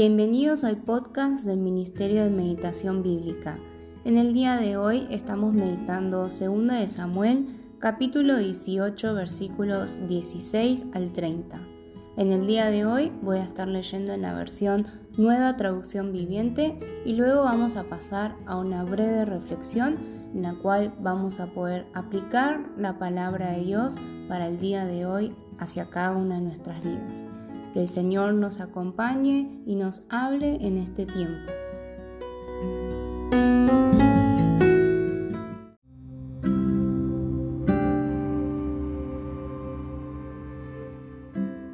Bienvenidos 0.00 0.62
al 0.62 0.76
podcast 0.76 1.44
del 1.44 1.58
Ministerio 1.58 2.22
de 2.22 2.30
Meditación 2.30 3.02
Bíblica. 3.02 3.58
En 4.04 4.16
el 4.16 4.32
día 4.32 4.56
de 4.56 4.76
hoy 4.76 5.08
estamos 5.10 5.52
meditando 5.52 6.18
2 6.18 6.38
de 6.68 6.86
Samuel, 6.86 7.48
capítulo 7.80 8.38
18, 8.38 9.14
versículos 9.14 9.98
16 10.06 10.86
al 10.92 11.12
30. 11.12 11.58
En 12.16 12.30
el 12.30 12.46
día 12.46 12.70
de 12.70 12.86
hoy 12.86 13.10
voy 13.22 13.38
a 13.38 13.44
estar 13.44 13.66
leyendo 13.66 14.12
en 14.12 14.22
la 14.22 14.34
versión 14.34 14.86
Nueva 15.16 15.56
Traducción 15.56 16.12
Viviente 16.12 16.78
y 17.04 17.14
luego 17.14 17.42
vamos 17.42 17.74
a 17.74 17.82
pasar 17.82 18.36
a 18.46 18.56
una 18.56 18.84
breve 18.84 19.24
reflexión 19.24 19.96
en 20.32 20.42
la 20.42 20.54
cual 20.54 20.94
vamos 21.00 21.40
a 21.40 21.48
poder 21.48 21.88
aplicar 21.94 22.60
la 22.78 23.00
palabra 23.00 23.50
de 23.50 23.64
Dios 23.64 23.96
para 24.28 24.46
el 24.46 24.60
día 24.60 24.84
de 24.84 25.06
hoy 25.06 25.34
hacia 25.58 25.90
cada 25.90 26.12
una 26.12 26.36
de 26.36 26.42
nuestras 26.42 26.84
vidas. 26.84 27.26
Que 27.72 27.82
el 27.82 27.88
Señor 27.88 28.34
nos 28.34 28.60
acompañe 28.60 29.62
y 29.66 29.76
nos 29.76 30.02
hable 30.08 30.58
en 30.66 30.78
este 30.78 31.06
tiempo. 31.06 31.52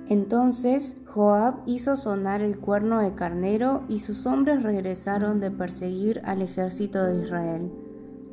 Entonces 0.08 0.96
Joab 1.06 1.62
hizo 1.66 1.96
sonar 1.96 2.40
el 2.40 2.58
cuerno 2.58 3.00
de 3.00 3.14
carnero 3.14 3.84
y 3.88 4.00
sus 4.00 4.26
hombres 4.26 4.62
regresaron 4.62 5.40
de 5.40 5.50
perseguir 5.50 6.20
al 6.24 6.42
ejército 6.42 7.02
de 7.04 7.22
Israel. 7.22 7.72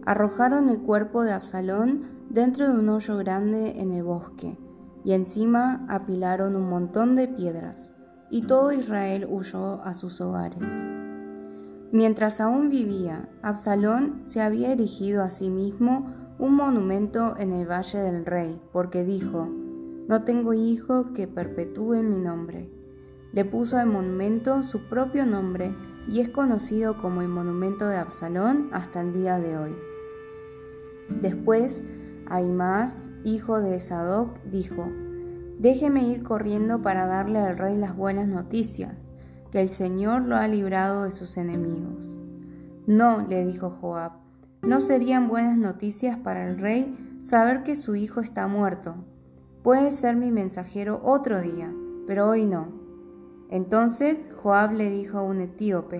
Arrojaron 0.05 0.69
el 0.69 0.79
cuerpo 0.79 1.23
de 1.23 1.31
Absalón 1.31 2.05
dentro 2.29 2.67
de 2.67 2.79
un 2.79 2.89
hoyo 2.89 3.17
grande 3.17 3.79
en 3.79 3.91
el 3.91 4.03
bosque 4.03 4.57
y 5.03 5.13
encima 5.13 5.85
apilaron 5.89 6.55
un 6.55 6.69
montón 6.69 7.15
de 7.15 7.27
piedras, 7.27 7.93
y 8.29 8.43
todo 8.43 8.71
Israel 8.71 9.27
huyó 9.29 9.81
a 9.83 9.93
sus 9.93 10.21
hogares. 10.21 10.87
Mientras 11.91 12.39
aún 12.39 12.69
vivía, 12.69 13.27
Absalón 13.41 14.21
se 14.25 14.41
había 14.41 14.71
erigido 14.71 15.23
a 15.23 15.29
sí 15.29 15.49
mismo 15.49 16.13
un 16.39 16.55
monumento 16.55 17.35
en 17.37 17.51
el 17.51 17.69
Valle 17.69 17.99
del 17.99 18.25
Rey, 18.25 18.61
porque 18.71 19.03
dijo, 19.03 19.49
No 20.07 20.23
tengo 20.23 20.53
hijo 20.53 21.11
que 21.13 21.27
perpetúe 21.27 22.01
mi 22.01 22.17
nombre. 22.17 22.69
Le 23.33 23.45
puso 23.45 23.77
al 23.77 23.87
monumento 23.87 24.63
su 24.63 24.87
propio 24.87 25.25
nombre 25.25 25.75
y 26.07 26.19
es 26.19 26.29
conocido 26.29 26.97
como 26.97 27.21
el 27.21 27.27
monumento 27.27 27.87
de 27.87 27.97
Absalón 27.97 28.69
hasta 28.71 29.01
el 29.01 29.13
día 29.13 29.39
de 29.39 29.57
hoy. 29.57 29.75
Después, 31.21 31.83
Ahimaas, 32.31 33.11
hijo 33.25 33.59
de 33.59 33.79
Sadoc, 33.81 34.41
dijo, 34.45 34.89
Déjeme 35.59 36.07
ir 36.07 36.23
corriendo 36.23 36.81
para 36.81 37.05
darle 37.05 37.39
al 37.39 37.57
rey 37.57 37.77
las 37.77 37.95
buenas 37.95 38.27
noticias, 38.27 39.11
que 39.51 39.59
el 39.59 39.67
Señor 39.67 40.23
lo 40.23 40.37
ha 40.37 40.47
librado 40.47 41.03
de 41.03 41.11
sus 41.11 41.35
enemigos. 41.35 42.17
No, 42.87 43.27
le 43.27 43.45
dijo 43.45 43.69
Joab, 43.69 44.13
no 44.61 44.79
serían 44.79 45.27
buenas 45.27 45.57
noticias 45.57 46.17
para 46.17 46.49
el 46.49 46.57
rey 46.57 47.19
saber 47.21 47.63
que 47.63 47.75
su 47.75 47.95
hijo 47.95 48.21
está 48.21 48.47
muerto. 48.47 48.95
Puede 49.61 49.91
ser 49.91 50.15
mi 50.15 50.31
mensajero 50.31 51.01
otro 51.03 51.41
día, 51.41 51.73
pero 52.07 52.29
hoy 52.29 52.45
no. 52.45 52.69
Entonces 53.49 54.29
Joab 54.37 54.71
le 54.71 54.89
dijo 54.89 55.17
a 55.17 55.23
un 55.23 55.41
etíope, 55.41 55.99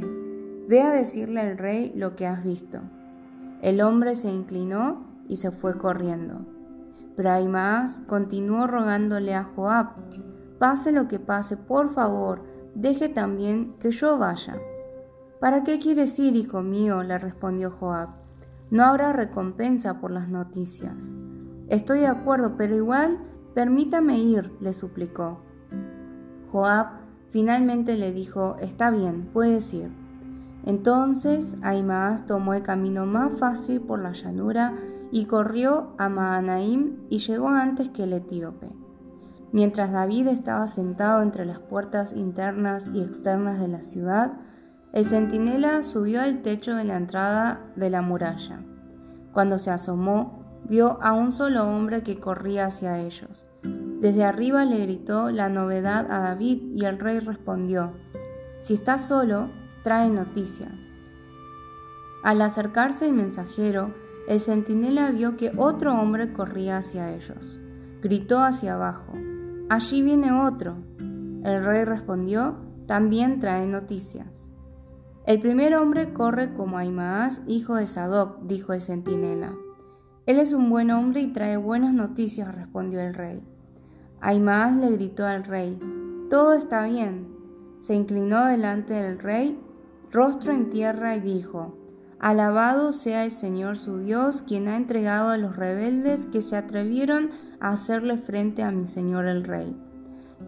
Ve 0.67 0.81
a 0.81 0.91
decirle 0.91 1.41
al 1.41 1.57
rey 1.57 1.91
lo 1.93 2.15
que 2.15 2.25
has 2.25 2.43
visto. 2.43 2.79
El 3.61 3.81
hombre 3.81 4.15
se 4.15 4.31
inclinó 4.31 5.10
y 5.27 5.37
se 5.37 5.51
fue 5.51 5.77
corriendo. 5.77 6.45
Pero 7.15 7.31
Ahimaas 7.31 8.01
continuó 8.07 8.67
rogándole 8.67 9.35
a 9.35 9.43
Joab, 9.43 9.95
pase 10.59 10.91
lo 10.91 11.07
que 11.07 11.19
pase, 11.19 11.57
por 11.57 11.89
favor, 11.89 12.43
deje 12.75 13.09
también 13.09 13.75
que 13.79 13.91
yo 13.91 14.17
vaya. 14.17 14.55
¿Para 15.39 15.63
qué 15.63 15.79
quieres 15.79 16.17
ir, 16.19 16.35
hijo 16.35 16.61
mío? 16.61 17.03
le 17.03 17.17
respondió 17.17 17.71
Joab. 17.71 18.09
No 18.69 18.83
habrá 18.83 19.11
recompensa 19.11 19.99
por 19.99 20.11
las 20.11 20.29
noticias. 20.29 21.11
Estoy 21.67 21.99
de 22.01 22.07
acuerdo, 22.07 22.55
pero 22.57 22.75
igual 22.75 23.19
permítame 23.53 24.19
ir, 24.19 24.51
le 24.59 24.73
suplicó. 24.73 25.41
Joab 26.51 27.01
finalmente 27.29 27.95
le 27.95 28.13
dijo, 28.13 28.55
está 28.59 28.91
bien, 28.91 29.29
puedes 29.33 29.73
ir. 29.73 29.91
Entonces 30.65 31.55
Ahimaas 31.63 32.25
tomó 32.25 32.53
el 32.53 32.61
camino 32.61 33.05
más 33.05 33.33
fácil 33.33 33.81
por 33.81 33.99
la 34.01 34.11
llanura 34.11 34.75
y 35.11 35.25
corrió 35.25 35.93
a 35.97 36.09
Mahanaim 36.09 36.97
y 37.09 37.19
llegó 37.19 37.49
antes 37.49 37.89
que 37.89 38.03
el 38.03 38.13
etíope. 38.13 38.69
Mientras 39.51 39.91
David 39.91 40.27
estaba 40.27 40.67
sentado 40.67 41.21
entre 41.21 41.45
las 41.45 41.59
puertas 41.59 42.13
internas 42.13 42.89
y 42.93 43.01
externas 43.01 43.59
de 43.59 43.67
la 43.67 43.81
ciudad, 43.81 44.33
el 44.93 45.05
centinela 45.05 45.83
subió 45.83 46.21
al 46.21 46.41
techo 46.41 46.75
de 46.75 46.85
la 46.85 46.95
entrada 46.95 47.61
de 47.75 47.89
la 47.89 48.01
muralla. 48.01 48.63
Cuando 49.33 49.57
se 49.57 49.71
asomó, 49.71 50.39
vio 50.67 51.01
a 51.01 51.13
un 51.13 51.31
solo 51.31 51.65
hombre 51.65 52.03
que 52.03 52.19
corría 52.19 52.67
hacia 52.67 52.99
ellos. 52.99 53.49
Desde 53.63 54.23
arriba 54.23 54.65
le 54.65 54.79
gritó 54.79 55.31
la 55.31 55.49
novedad 55.49 56.11
a 56.11 56.19
David 56.19 56.73
y 56.73 56.85
el 56.85 56.99
rey 56.99 57.19
respondió, 57.19 57.93
Si 58.61 58.73
estás 58.73 59.07
solo, 59.07 59.49
trae 59.83 60.09
noticias. 60.09 60.91
Al 62.23 62.41
acercarse 62.41 63.05
el 63.05 63.13
mensajero, 63.13 63.93
el 64.31 64.39
centinela 64.39 65.11
vio 65.11 65.35
que 65.35 65.51
otro 65.57 65.93
hombre 65.93 66.31
corría 66.31 66.77
hacia 66.77 67.13
ellos. 67.13 67.59
Gritó 68.01 68.39
hacia 68.39 68.75
abajo, 68.75 69.11
Allí 69.69 70.01
viene 70.01 70.31
otro. 70.31 70.77
El 71.43 71.61
rey 71.65 71.83
respondió, 71.83 72.55
También 72.87 73.41
trae 73.41 73.67
noticias. 73.67 74.49
El 75.25 75.41
primer 75.41 75.75
hombre 75.75 76.13
corre 76.13 76.53
como 76.53 76.77
Aimaas, 76.77 77.41
hijo 77.45 77.75
de 77.75 77.85
Sadoc, 77.87 78.43
dijo 78.43 78.71
el 78.71 78.79
centinela. 78.79 79.53
Él 80.25 80.39
es 80.39 80.53
un 80.53 80.69
buen 80.69 80.91
hombre 80.91 81.19
y 81.19 81.33
trae 81.33 81.57
buenas 81.57 81.93
noticias, 81.93 82.55
respondió 82.55 83.01
el 83.01 83.13
rey. 83.13 83.43
Aimaas 84.21 84.77
le 84.77 84.91
gritó 84.91 85.25
al 85.25 85.43
rey, 85.43 85.77
Todo 86.29 86.53
está 86.53 86.85
bien. 86.85 87.27
Se 87.79 87.95
inclinó 87.95 88.45
delante 88.45 88.93
del 88.93 89.19
rey, 89.19 89.59
rostro 90.09 90.53
en 90.53 90.69
tierra, 90.69 91.17
y 91.17 91.19
dijo, 91.19 91.80
Alabado 92.21 92.91
sea 92.91 93.25
el 93.25 93.31
Señor 93.31 93.79
su 93.79 93.97
Dios, 93.97 94.43
quien 94.43 94.67
ha 94.67 94.77
entregado 94.77 95.31
a 95.31 95.37
los 95.37 95.55
rebeldes 95.55 96.27
que 96.27 96.43
se 96.43 96.55
atrevieron 96.55 97.31
a 97.59 97.71
hacerle 97.71 98.19
frente 98.19 98.61
a 98.61 98.69
mi 98.69 98.85
Señor 98.85 99.25
el 99.25 99.43
Rey. 99.43 99.75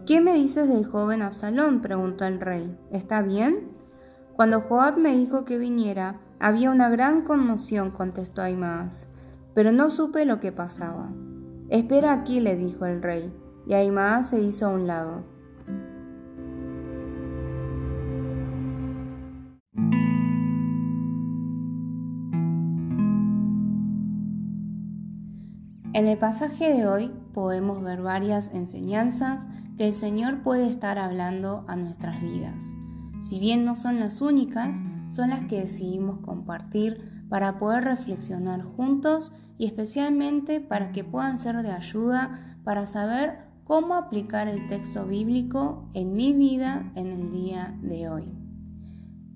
¿Qué 0.06 0.20
me 0.20 0.34
dices 0.34 0.68
del 0.68 0.86
joven 0.86 1.20
Absalón? 1.20 1.82
preguntó 1.82 2.26
el 2.26 2.40
rey. 2.40 2.78
¿Está 2.92 3.22
bien? 3.22 3.72
Cuando 4.36 4.60
Joab 4.60 4.98
me 4.98 5.16
dijo 5.16 5.44
que 5.44 5.58
viniera, 5.58 6.20
había 6.38 6.70
una 6.70 6.88
gran 6.90 7.22
conmoción, 7.22 7.90
contestó 7.90 8.42
Aimaas, 8.42 9.08
pero 9.52 9.72
no 9.72 9.90
supe 9.90 10.26
lo 10.26 10.38
que 10.38 10.52
pasaba. 10.52 11.10
Espera 11.70 12.12
aquí, 12.12 12.38
le 12.38 12.54
dijo 12.54 12.86
el 12.86 13.02
rey, 13.02 13.32
y 13.66 13.74
Aimaas 13.74 14.30
se 14.30 14.40
hizo 14.40 14.66
a 14.66 14.70
un 14.70 14.86
lado. 14.86 15.24
En 25.94 26.08
el 26.08 26.18
pasaje 26.18 26.74
de 26.74 26.88
hoy 26.88 27.12
podemos 27.32 27.80
ver 27.80 28.02
varias 28.02 28.52
enseñanzas 28.52 29.46
que 29.78 29.86
el 29.86 29.94
Señor 29.94 30.42
puede 30.42 30.66
estar 30.66 30.98
hablando 30.98 31.64
a 31.68 31.76
nuestras 31.76 32.20
vidas. 32.20 32.64
Si 33.22 33.38
bien 33.38 33.64
no 33.64 33.76
son 33.76 34.00
las 34.00 34.20
únicas, 34.20 34.82
son 35.12 35.30
las 35.30 35.42
que 35.42 35.60
decidimos 35.60 36.18
compartir 36.18 37.24
para 37.28 37.58
poder 37.58 37.84
reflexionar 37.84 38.64
juntos 38.64 39.36
y 39.56 39.66
especialmente 39.66 40.60
para 40.60 40.90
que 40.90 41.04
puedan 41.04 41.38
ser 41.38 41.62
de 41.62 41.70
ayuda 41.70 42.58
para 42.64 42.88
saber 42.88 43.44
cómo 43.62 43.94
aplicar 43.94 44.48
el 44.48 44.66
texto 44.66 45.06
bíblico 45.06 45.88
en 45.94 46.14
mi 46.14 46.32
vida 46.32 46.90
en 46.96 47.12
el 47.12 47.30
día 47.30 47.78
de 47.82 48.08
hoy. 48.08 48.28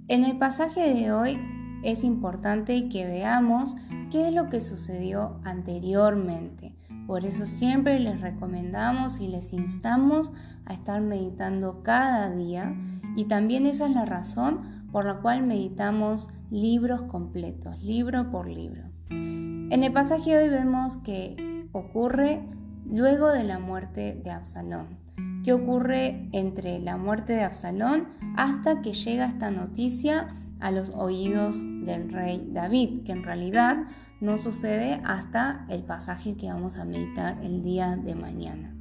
En 0.09 0.25
el 0.25 0.37
pasaje 0.39 0.93
de 0.93 1.13
hoy 1.13 1.39
es 1.85 2.03
importante 2.03 2.89
que 2.89 3.07
veamos 3.07 3.77
qué 4.11 4.29
es 4.29 4.35
lo 4.35 4.49
que 4.49 4.61
sucedió 4.61 5.41
anteriormente. 5.45 6.75
Por 7.07 7.25
eso 7.25 7.47
siempre 7.47 7.99
les 8.01 8.21
recomendamos 8.21 9.21
y 9.21 9.29
les 9.29 9.53
instamos 9.53 10.31
a 10.67 10.75
estar 10.75 11.01
meditando 11.01 11.83
cada 11.83 12.31
día 12.31 12.75
y 13.17 13.25
también 13.25 13.67
esa 13.67 13.87
es 13.87 13.95
la 13.95 14.05
razón 14.05 14.87
por 14.93 15.05
la 15.05 15.21
cual 15.21 15.47
meditamos 15.47 16.31
libros 16.51 17.03
completos, 17.03 17.83
libro 17.83 18.31
por 18.31 18.49
libro. 18.49 18.83
En 19.11 19.85
el 19.85 19.93
pasaje 19.93 20.37
hoy 20.37 20.49
vemos 20.49 20.97
que 20.97 21.67
ocurre 21.73 22.43
luego 22.87 23.29
de 23.29 23.45
la 23.45 23.59
muerte 23.59 24.19
de 24.23 24.31
Absalón. 24.31 24.99
¿Qué 25.45 25.53
ocurre 25.53 26.29
entre 26.33 26.79
la 26.79 26.97
muerte 26.97 27.35
de 27.35 27.45
Absalón 27.45 28.07
hasta 28.37 28.83
que 28.83 28.93
llega 28.93 29.27
esta 29.27 29.51
noticia 29.51 30.29
a 30.61 30.71
los 30.71 30.91
oídos 30.91 31.63
del 31.85 32.13
rey 32.13 32.49
David, 32.53 33.05
que 33.05 33.13
en 33.13 33.23
realidad 33.23 33.87
no 34.21 34.39
sucede 34.39 35.01
hasta 35.05 35.67
el 35.69 35.83
pasaje 35.83 36.37
que 36.37 36.49
vamos 36.49 36.77
a 36.77 36.85
meditar 36.85 37.39
el 37.43 37.63
día 37.63 37.97
de 37.97 38.15
mañana. 38.15 38.75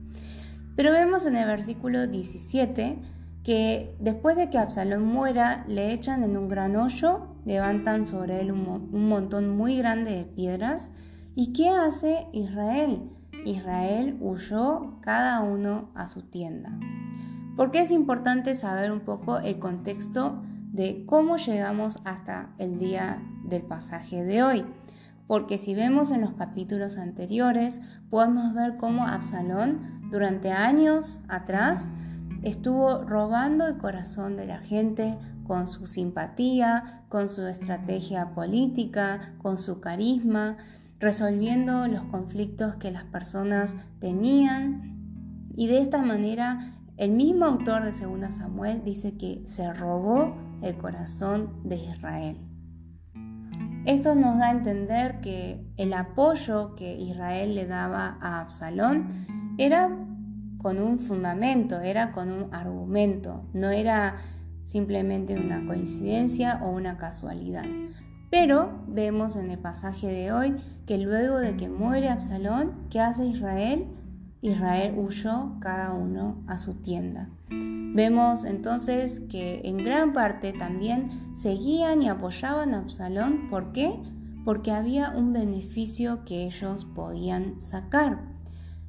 Pero 0.76 0.92
vemos 0.92 1.26
en 1.26 1.36
el 1.36 1.48
versículo 1.48 2.08
17 2.08 3.00
que 3.48 3.96
después 4.00 4.36
de 4.36 4.50
que 4.50 4.58
Absalón 4.58 5.06
muera, 5.06 5.64
le 5.70 5.94
echan 5.94 6.24
en 6.24 6.36
un 6.36 6.50
gran 6.50 6.76
hoyo, 6.76 7.38
levantan 7.46 8.06
sobre 8.06 8.42
él 8.42 8.52
un, 8.52 9.08
montón 9.08 9.56
muy 9.56 9.78
grande 9.78 10.12
de 10.12 10.26
piedras. 10.26 10.92
¿Y 11.34 11.54
qué 11.54 11.70
hace 11.70 12.28
Israel? 12.34 13.10
Israel 13.46 14.18
huyó 14.20 15.00
cada 15.00 15.40
uno 15.40 15.92
a 15.96 16.08
su 16.08 16.24
tienda. 16.24 16.78
Porque 17.56 17.80
es 17.80 17.92
importante 17.92 18.54
saber 18.54 18.92
un 18.92 19.00
poco 19.00 19.40
el 19.40 19.60
contexto 19.60 20.42
de 20.78 21.06
cómo 21.08 21.38
llegamos 21.38 21.98
hasta 22.06 22.52
el 22.60 22.78
día 22.78 23.20
del 23.44 23.64
pasaje 23.64 24.24
de 24.24 24.44
hoy. 24.44 24.64
Porque 25.26 25.58
si 25.58 25.74
vemos 25.74 26.12
en 26.12 26.22
los 26.22 26.36
capítulos 26.36 26.98
anteriores, 26.98 27.82
podemos 28.12 28.54
ver 28.54 28.78
cómo 28.78 29.08
Absalón 29.08 30.08
durante 30.12 30.52
años 30.52 31.20
atrás 31.30 31.90
estuvo 32.44 33.04
robando 33.04 33.66
el 33.66 33.80
corazón 33.80 34.38
de 34.38 34.46
la 34.46 34.60
gente 34.60 35.18
con 35.48 35.66
su 35.66 35.88
simpatía, 35.88 37.02
con 37.10 37.28
su 37.28 37.48
estrategia 37.48 38.36
política, 38.36 39.34
con 39.40 39.58
su 39.58 39.82
carisma, 39.82 40.58
resolviendo 41.00 41.88
los 41.88 42.04
conflictos 42.04 42.76
que 42.76 42.92
las 42.92 43.06
personas 43.06 43.76
tenían. 44.00 44.96
Y 45.56 45.66
de 45.66 45.82
esta 45.82 46.04
manera, 46.04 46.76
el 46.98 47.14
mismo 47.14 47.46
autor 47.46 47.84
de 47.84 47.92
2 47.92 48.36
Samuel 48.36 48.84
dice 48.84 49.18
que 49.18 49.42
se 49.48 49.74
robó 49.74 50.47
el 50.62 50.78
corazón 50.78 51.62
de 51.64 51.76
Israel. 51.78 52.38
Esto 53.86 54.16
nos 54.16 54.38
da 54.38 54.48
a 54.48 54.52
entender 54.52 55.22
que 55.22 55.66
el 55.78 55.94
apoyo 55.94 56.76
que 56.76 56.98
Israel 56.98 57.56
le 57.56 57.66
daba 57.66 58.18
a 58.20 58.42
Absalón 58.42 59.08
era 59.58 59.90
con 60.58 60.80
un 60.82 61.00
fundamento, 61.00 61.80
era 61.80 62.12
con 62.12 62.32
un 62.32 62.54
argumento, 62.54 63.46
no 63.54 63.70
era 63.70 64.18
simplemente 64.66 65.40
una 65.40 65.66
coincidencia 65.66 66.60
o 66.64 66.70
una 66.70 66.98
casualidad. 66.98 67.66
Pero 68.30 68.84
vemos 68.88 69.38
en 69.38 69.52
el 69.52 69.60
pasaje 69.60 70.08
de 70.08 70.34
hoy 70.34 70.56
que 70.86 70.98
luego 70.98 71.38
de 71.38 71.56
que 71.56 71.70
muere 71.70 72.10
Absalón, 72.10 72.88
¿qué 72.90 73.00
hace 73.00 73.26
Israel? 73.26 73.88
Israel 74.42 74.94
huyó 74.98 75.58
cada 75.60 75.94
uno 75.94 76.44
a 76.48 76.60
su 76.60 76.76
tienda. 76.76 77.30
Vemos 77.50 78.46
entonces 78.46 79.22
que 79.30 79.62
en 79.66 79.78
gran 79.78 80.14
parte 80.14 80.54
también 80.54 81.10
seguían 81.36 82.02
y 82.02 82.10
apoyaban 82.10 82.74
a 82.74 82.80
Absalón. 82.80 83.50
¿Por 83.50 83.72
qué? 83.72 84.00
Porque 84.46 84.72
había 84.72 85.10
un 85.10 85.34
beneficio 85.34 86.24
que 86.24 86.46
ellos 86.46 86.86
podían 86.86 87.60
sacar. 87.60 88.38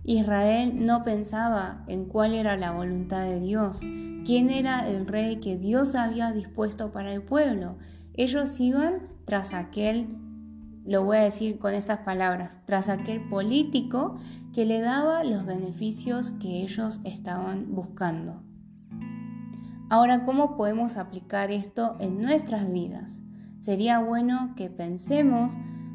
Israel 0.04 0.86
no 0.86 1.04
pensaba 1.04 1.84
en 1.86 2.04
cuál 2.04 2.34
era 2.34 2.56
la 2.56 2.72
voluntad 2.72 3.24
de 3.24 3.40
Dios, 3.40 3.80
quién 4.24 4.50
era 4.50 4.88
el 4.88 5.06
rey 5.06 5.36
que 5.36 5.56
Dios 5.56 5.94
había 5.94 6.32
dispuesto 6.32 6.92
para 6.92 7.12
el 7.12 7.22
pueblo. 7.22 7.78
Ellos 8.14 8.58
iban 8.60 9.08
tras 9.24 9.52
aquel, 9.52 10.08
lo 10.84 11.04
voy 11.04 11.18
a 11.18 11.22
decir 11.22 11.58
con 11.58 11.74
estas 11.74 12.00
palabras, 12.00 12.58
tras 12.64 12.88
aquel 12.88 13.20
político 13.28 14.16
que 14.52 14.64
le 14.64 14.80
daba 14.80 15.24
los 15.24 15.44
beneficios 15.44 16.30
que 16.32 16.62
ellos 16.62 17.00
estaban 17.04 17.74
buscando. 17.74 18.42
Ahora, 19.90 20.24
¿cómo 20.24 20.56
podemos 20.56 20.96
aplicar 20.96 21.50
esto 21.50 21.96
en 21.98 22.20
nuestras 22.20 22.70
vidas? 22.70 23.20
Sería 23.60 23.98
bueno 23.98 24.54
que 24.56 24.70
pensemos 24.70 25.54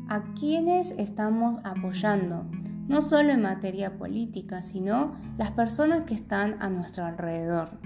a 0.10 0.24
quienes 0.34 0.92
estamos 0.92 1.58
apoyando 1.64 2.46
no 2.88 3.02
solo 3.02 3.32
en 3.32 3.42
materia 3.42 3.98
política, 3.98 4.62
sino 4.62 5.16
las 5.38 5.52
personas 5.52 6.04
que 6.04 6.14
están 6.14 6.62
a 6.62 6.70
nuestro 6.70 7.06
alrededor. 7.06 7.80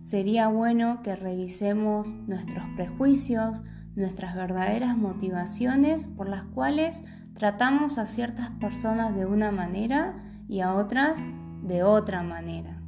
Sería 0.00 0.48
bueno 0.48 1.00
que 1.02 1.14
revisemos 1.14 2.12
nuestros 2.26 2.64
prejuicios, 2.74 3.62
nuestras 3.94 4.34
verdaderas 4.34 4.96
motivaciones 4.96 6.06
por 6.06 6.28
las 6.28 6.44
cuales 6.44 7.04
tratamos 7.34 7.98
a 7.98 8.06
ciertas 8.06 8.50
personas 8.50 9.14
de 9.14 9.26
una 9.26 9.50
manera 9.50 10.22
y 10.48 10.60
a 10.60 10.74
otras 10.74 11.26
de 11.62 11.82
otra 11.82 12.22
manera. 12.22 12.80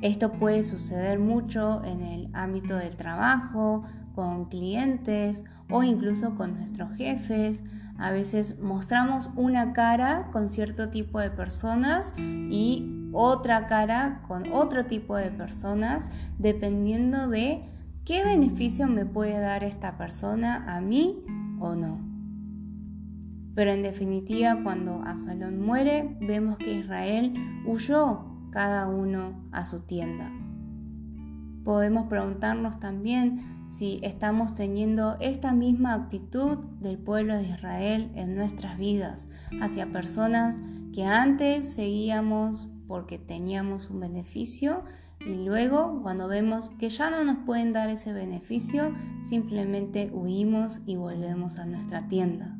Esto 0.00 0.32
puede 0.32 0.62
suceder 0.62 1.18
mucho 1.18 1.84
en 1.84 2.02
el 2.02 2.28
ámbito 2.32 2.76
del 2.76 2.96
trabajo, 2.96 3.84
con 4.14 4.46
clientes 4.46 5.44
o 5.70 5.82
incluso 5.82 6.34
con 6.34 6.54
nuestros 6.54 6.96
jefes, 6.96 7.62
a 7.98 8.10
veces 8.10 8.58
mostramos 8.58 9.30
una 9.36 9.72
cara 9.72 10.28
con 10.32 10.48
cierto 10.48 10.90
tipo 10.90 11.20
de 11.20 11.30
personas 11.30 12.14
y 12.18 13.08
otra 13.12 13.66
cara 13.66 14.22
con 14.26 14.52
otro 14.52 14.86
tipo 14.86 15.16
de 15.16 15.30
personas 15.30 16.08
dependiendo 16.38 17.28
de 17.28 17.62
qué 18.04 18.24
beneficio 18.24 18.88
me 18.88 19.06
puede 19.06 19.38
dar 19.38 19.64
esta 19.64 19.96
persona 19.96 20.76
a 20.76 20.80
mí 20.80 21.22
o 21.60 21.74
no. 21.74 22.00
Pero 23.54 23.72
en 23.72 23.82
definitiva, 23.82 24.62
cuando 24.62 25.02
Absalón 25.04 25.60
muere, 25.60 26.16
vemos 26.20 26.56
que 26.58 26.72
Israel 26.72 27.34
huyó 27.66 28.24
cada 28.50 28.88
uno 28.88 29.48
a 29.52 29.64
su 29.64 29.80
tienda. 29.80 30.32
Podemos 31.64 32.08
preguntarnos 32.08 32.80
también 32.80 33.66
si 33.68 34.00
estamos 34.02 34.54
teniendo 34.54 35.16
esta 35.20 35.52
misma 35.52 35.94
actitud 35.94 36.58
del 36.80 36.98
pueblo 36.98 37.36
de 37.36 37.44
Israel 37.44 38.10
en 38.14 38.34
nuestras 38.34 38.76
vidas 38.78 39.28
hacia 39.60 39.92
personas 39.92 40.58
que 40.92 41.04
antes 41.04 41.72
seguíamos 41.72 42.68
porque 42.86 43.18
teníamos 43.18 43.88
un 43.88 44.00
beneficio 44.00 44.82
y 45.26 45.44
luego 45.44 46.00
cuando 46.02 46.28
vemos 46.28 46.70
que 46.78 46.88
ya 46.90 47.10
no 47.10 47.22
nos 47.24 47.44
pueden 47.44 47.72
dar 47.72 47.88
ese 47.90 48.12
beneficio, 48.12 48.94
simplemente 49.22 50.10
huimos 50.12 50.80
y 50.86 50.96
volvemos 50.96 51.58
a 51.58 51.66
nuestra 51.66 52.08
tienda. 52.08 52.58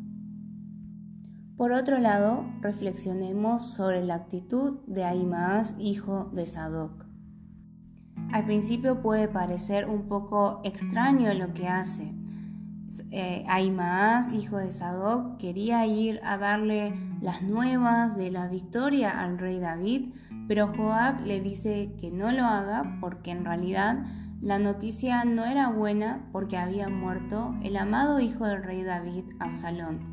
Por 1.57 1.73
otro 1.73 1.99
lado, 1.99 2.45
reflexionemos 2.61 3.75
sobre 3.75 4.05
la 4.05 4.17
actitud 4.17 4.81
de 4.87 5.05
Ahimaas, 5.05 5.75
hijo 5.79 6.31
de 6.33 6.47
Sadoc. 6.47 7.07
Al 8.33 8.45
principio 8.47 9.03
puede 9.03 9.29
parecer 9.29 9.89
un 9.89 10.09
poco 10.09 10.61
extraño 10.65 11.33
lo 11.35 11.53
que 11.53 11.69
hace. 11.69 12.15
Eh, 13.11 13.45
hijo 14.33 14.59
de 14.59 14.73
Sadoc, 14.73 15.39
quería 15.39 15.87
ir 15.87 16.21
a 16.25 16.37
darle 16.37 16.95
las 17.21 17.43
nuevas 17.43 18.17
de 18.17 18.31
la 18.31 18.49
victoria 18.49 19.21
al 19.21 19.39
rey 19.39 19.59
David, 19.59 20.15
pero 20.49 20.69
Joab 20.69 21.25
le 21.25 21.41
dice 21.41 21.95
que 22.01 22.11
no 22.11 22.33
lo 22.33 22.45
haga 22.45 22.99
porque 23.01 23.31
en 23.31 23.45
realidad 23.45 24.05
la 24.41 24.59
noticia 24.59 25.25
no 25.25 25.45
era 25.45 25.69
buena 25.69 26.29
porque 26.33 26.57
había 26.57 26.89
muerto 26.89 27.55
el 27.63 27.77
amado 27.77 28.19
hijo 28.19 28.45
del 28.45 28.65
rey 28.65 28.83
David, 28.83 29.25
Absalón. 29.39 30.13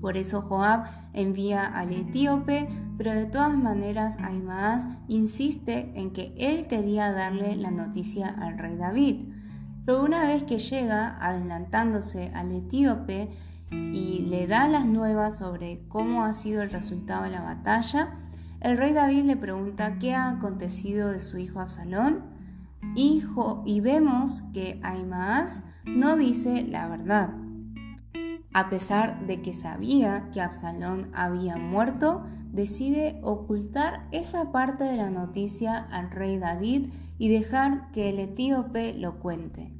Por 0.00 0.16
eso 0.16 0.40
Joab 0.40 0.84
envía 1.12 1.66
al 1.66 1.92
etíope, 1.92 2.68
pero 2.96 3.12
de 3.12 3.26
todas 3.26 3.56
maneras 3.56 4.18
Aimaas 4.18 4.86
insiste 5.08 5.92
en 5.94 6.12
que 6.12 6.32
él 6.38 6.68
quería 6.68 7.12
darle 7.12 7.56
la 7.56 7.70
noticia 7.70 8.28
al 8.28 8.56
rey 8.56 8.76
David. 8.76 9.32
Pero 9.84 10.04
una 10.04 10.26
vez 10.26 10.44
que 10.44 10.58
llega, 10.58 11.18
adelantándose 11.20 12.30
al 12.34 12.52
etíope 12.52 13.30
y 13.70 14.26
le 14.28 14.46
da 14.46 14.68
las 14.68 14.86
nuevas 14.86 15.38
sobre 15.38 15.86
cómo 15.88 16.24
ha 16.24 16.32
sido 16.32 16.62
el 16.62 16.70
resultado 16.70 17.24
de 17.24 17.30
la 17.30 17.42
batalla, 17.42 18.19
el 18.60 18.76
rey 18.76 18.92
David 18.92 19.24
le 19.24 19.36
pregunta 19.36 19.98
qué 19.98 20.14
ha 20.14 20.30
acontecido 20.30 21.10
de 21.10 21.20
su 21.20 21.38
hijo 21.38 21.60
Absalón. 21.60 22.24
Hijo, 22.94 23.62
y 23.66 23.80
vemos 23.80 24.42
que 24.52 24.80
Aimaas 24.82 25.62
no 25.84 26.16
dice 26.16 26.62
la 26.62 26.88
verdad. 26.88 27.30
A 28.52 28.68
pesar 28.68 29.26
de 29.26 29.42
que 29.42 29.54
sabía 29.54 30.30
que 30.32 30.40
Absalón 30.40 31.10
había 31.14 31.56
muerto, 31.56 32.24
decide 32.52 33.20
ocultar 33.22 34.08
esa 34.10 34.50
parte 34.50 34.84
de 34.84 34.96
la 34.96 35.10
noticia 35.10 35.78
al 35.78 36.10
rey 36.10 36.38
David 36.38 36.88
y 37.18 37.28
dejar 37.28 37.90
que 37.92 38.10
el 38.10 38.18
etíope 38.18 38.94
lo 38.94 39.20
cuente. 39.20 39.72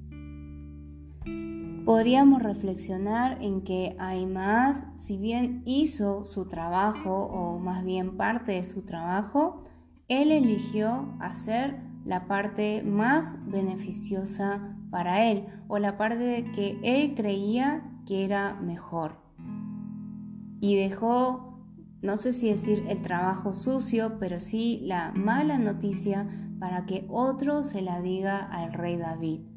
Podríamos 1.90 2.40
reflexionar 2.40 3.38
en 3.42 3.62
que 3.62 3.96
Aimaas, 3.98 4.86
si 4.94 5.16
bien 5.16 5.64
hizo 5.66 6.24
su 6.24 6.46
trabajo, 6.46 7.24
o 7.24 7.58
más 7.58 7.84
bien 7.84 8.16
parte 8.16 8.52
de 8.52 8.64
su 8.64 8.82
trabajo, 8.82 9.64
él 10.06 10.30
eligió 10.30 11.16
hacer 11.18 11.80
la 12.04 12.28
parte 12.28 12.84
más 12.84 13.34
beneficiosa 13.44 14.76
para 14.92 15.28
él, 15.32 15.48
o 15.66 15.80
la 15.80 15.98
parte 15.98 16.52
que 16.54 16.78
él 16.84 17.16
creía 17.16 17.82
que 18.06 18.24
era 18.24 18.54
mejor. 18.54 19.16
Y 20.60 20.76
dejó, 20.76 21.58
no 22.02 22.18
sé 22.18 22.32
si 22.32 22.50
decir 22.50 22.84
el 22.86 23.02
trabajo 23.02 23.52
sucio, 23.52 24.16
pero 24.20 24.38
sí 24.38 24.80
la 24.84 25.10
mala 25.10 25.58
noticia 25.58 26.28
para 26.60 26.86
que 26.86 27.04
otro 27.10 27.64
se 27.64 27.82
la 27.82 28.00
diga 28.00 28.38
al 28.38 28.72
rey 28.74 28.96
David. 28.96 29.49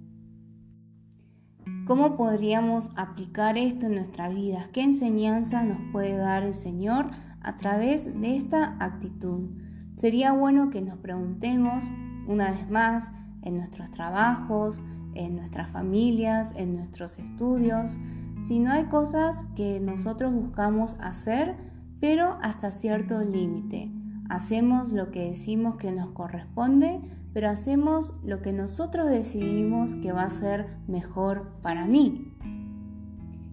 ¿Cómo 1.86 2.16
podríamos 2.16 2.92
aplicar 2.96 3.58
esto 3.58 3.88
en 3.88 3.96
nuestra 3.96 4.30
vida? 4.30 4.70
¿Qué 4.72 4.84
enseñanza 4.84 5.64
nos 5.64 5.80
puede 5.92 6.16
dar 6.16 6.44
el 6.44 6.54
Señor 6.54 7.08
a 7.42 7.58
través 7.58 8.22
de 8.22 8.38
esta 8.38 8.78
actitud? 8.80 9.50
Sería 9.98 10.32
bueno 10.32 10.70
que 10.70 10.82
nos 10.82 10.98
preguntemos 11.00 11.92
una 12.26 12.52
vez 12.52 12.70
más, 12.70 13.12
en 13.42 13.58
nuestros 13.58 13.92
trabajos, 13.92 14.82
en 15.14 15.36
nuestras 15.36 15.72
familias, 15.72 16.54
en 16.56 16.74
nuestros 16.76 17.20
estudios, 17.20 17.98
sino 18.42 18.72
hay 18.72 18.86
cosas 18.86 19.48
que 19.54 19.82
nosotros 19.82 20.34
buscamos 20.34 20.98
hacer, 21.02 21.58
pero 22.00 22.38
hasta 22.42 22.72
cierto 22.72 23.20
límite. 23.20 23.92
Hacemos 24.30 24.94
lo 24.94 25.12
que 25.12 25.28
decimos 25.28 25.76
que 25.76 25.92
nos 25.92 26.12
corresponde, 26.12 27.02
pero 27.34 27.50
hacemos 27.50 28.14
lo 28.24 28.42
que 28.42 28.54
nosotros 28.54 29.10
decidimos 29.10 29.96
que 29.96 30.12
va 30.12 30.24
a 30.24 30.30
ser 30.30 30.78
mejor 30.88 31.52
para 31.62 31.86
mí. 31.88 32.32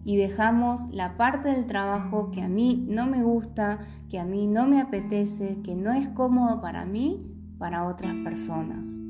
Y 0.04 0.16
dejamos 0.16 0.88
la 0.90 1.16
parte 1.16 1.50
del 1.50 1.66
trabajo 1.66 2.30
que 2.30 2.42
a 2.42 2.49
mí 2.49 2.87
no 2.88 3.06
me 3.06 3.22
gusta, 3.22 3.78
que 4.08 4.18
a 4.18 4.25
mí 4.25 4.46
no 4.46 4.66
me 4.66 4.80
apetece, 4.80 5.60
que 5.62 5.76
no 5.76 5.92
es 5.92 6.08
cómodo 6.08 6.60
para 6.60 6.84
mí, 6.84 7.26
para 7.58 7.84
otras 7.84 8.14
personas. 8.25 9.00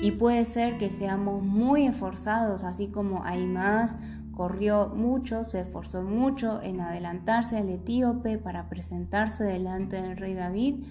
Y 0.00 0.12
puede 0.12 0.44
ser 0.44 0.78
que 0.78 0.90
seamos 0.90 1.44
muy 1.44 1.86
esforzados, 1.86 2.64
así 2.64 2.88
como 2.88 3.22
más 3.46 3.96
corrió 4.32 4.88
mucho, 4.88 5.44
se 5.44 5.60
esforzó 5.60 6.02
mucho 6.02 6.60
en 6.62 6.80
adelantarse 6.80 7.58
al 7.58 7.68
etíope 7.68 8.38
para 8.38 8.68
presentarse 8.68 9.44
delante 9.44 10.00
del 10.00 10.16
rey 10.16 10.34
David, 10.34 10.84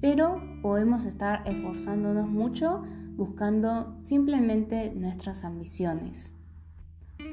pero 0.00 0.40
podemos 0.62 1.06
estar 1.06 1.42
esforzándonos 1.46 2.28
mucho 2.28 2.82
buscando 3.16 3.96
simplemente 4.00 4.92
nuestras 4.94 5.44
ambiciones. 5.44 6.34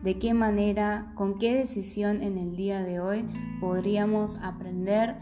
¿De 0.04 0.18
qué 0.18 0.34
manera, 0.34 1.14
con 1.16 1.38
qué 1.38 1.54
decisión 1.54 2.22
en 2.22 2.38
el 2.38 2.56
día 2.56 2.82
de 2.82 3.00
hoy 3.00 3.26
podríamos 3.60 4.40
aprender 4.40 5.16